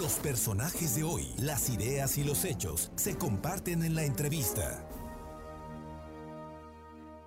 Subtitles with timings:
[0.00, 4.88] Los personajes de hoy, las ideas y los hechos se comparten en la entrevista.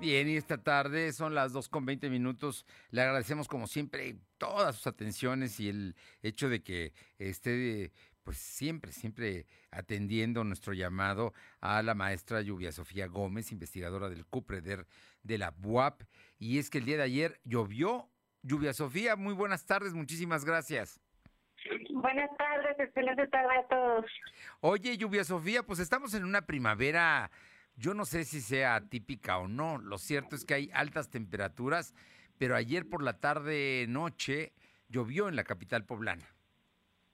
[0.02, 2.66] Bien, y esta tarde son las 2 con 20 minutos.
[2.90, 7.92] Le agradecemos como siempre todas sus atenciones y el hecho de que esté
[8.24, 14.88] pues siempre, siempre atendiendo nuestro llamado a la maestra Lluvia Sofía Gómez, investigadora del CUPREDER
[15.22, 16.02] de la BUAP.
[16.40, 18.10] Y es que el día de ayer llovió.
[18.42, 21.00] Lluvia Sofía, muy buenas tardes, muchísimas gracias.
[22.04, 24.06] Buenas tardes, excelente tarde a todos.
[24.60, 27.32] Oye, Lluvia Sofía, pues estamos en una primavera
[27.76, 29.78] yo no sé si sea típica o no.
[29.78, 31.96] Lo cierto es que hay altas temperaturas,
[32.38, 34.52] pero ayer por la tarde noche
[34.90, 36.26] llovió en la capital poblana.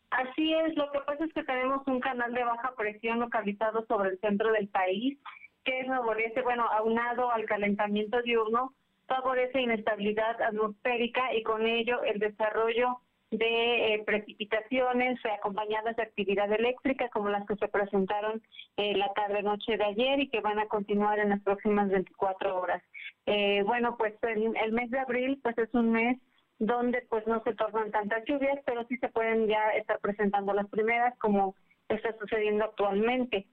[0.10, 4.10] Así es, lo que pasa es que tenemos un canal de baja presión localizado sobre
[4.10, 5.20] el centro del país
[5.63, 8.74] que favorece, bueno, aunado al calentamiento diurno,
[9.08, 13.02] favorece inestabilidad atmosférica y con ello el desarrollo
[13.32, 18.42] de eh, precipitaciones acompañadas de actividad eléctrica como las que se presentaron
[18.78, 22.60] eh, la tarde noche de ayer y que van a continuar en las próximas 24
[22.60, 22.82] horas.
[23.27, 26.18] Eh, bueno, pues el, el, mes de abril pues es un mes
[26.58, 30.68] donde pues no se tornan tantas lluvias, pero sí se pueden ya estar presentando las
[30.68, 31.55] primeras como
[31.88, 33.48] está sucediendo actualmente.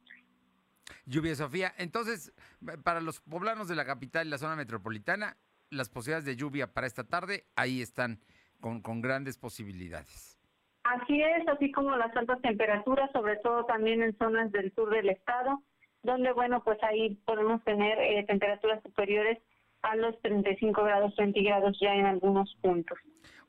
[1.05, 2.33] Lluvia Sofía, entonces
[2.83, 5.37] para los poblanos de la capital y la zona metropolitana,
[5.71, 8.21] las posibilidades de lluvia para esta tarde ahí están
[8.61, 10.37] con, con grandes posibilidades.
[10.85, 15.09] Así es, así como las altas temperaturas, sobre todo también en zonas del sur del
[15.09, 15.63] estado,
[16.03, 19.39] donde, bueno, pues ahí podemos tener eh, temperaturas superiores
[19.83, 22.99] a los 35 grados centígrados ya en algunos puntos.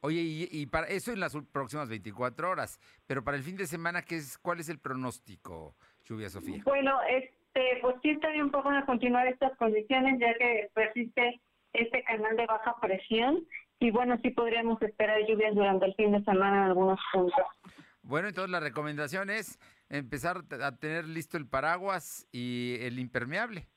[0.02, 4.04] Oye, y, para eso en las próximas 24 horas, pero para el fin de semana,
[4.04, 6.62] ¿qué es, ¿cuál es el pronóstico, Lluvia Sofía?
[6.64, 11.42] Bueno, este, pues sí también un poco a continuar estas condiciones, ya que persiste
[11.74, 13.44] este canal de baja presión
[13.80, 17.46] y bueno, sí podríamos esperar lluvias durante el fin de semana en algunos puntos.
[18.02, 23.68] Bueno, entonces la recomendación es empezar a tener listo el paraguas y el impermeable.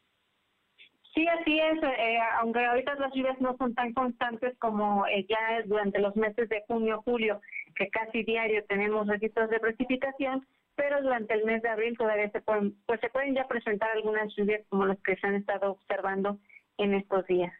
[1.14, 5.58] Sí, así es, eh, aunque ahorita las lluvias no son tan constantes como eh, ya
[5.58, 7.40] es durante los meses de junio, julio,
[7.74, 12.40] que casi diario tenemos registros de precipitación, pero durante el mes de abril todavía se
[12.40, 16.38] pueden, pues se pueden ya presentar algunas lluvias como las que se han estado observando
[16.78, 17.52] en estos días.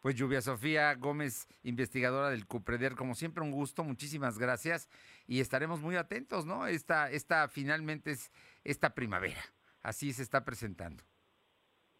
[0.00, 4.88] Pues Lluvia Sofía Gómez, investigadora del CUPREDER, como siempre un gusto, muchísimas gracias
[5.26, 6.66] y estaremos muy atentos, ¿no?
[6.66, 8.30] Esta, esta finalmente es
[8.62, 9.40] esta primavera,
[9.82, 11.02] así se está presentando.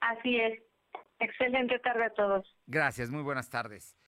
[0.01, 0.63] Así es.
[1.19, 2.47] Excelente tarde a todos.
[2.67, 3.99] Gracias, muy buenas tardes.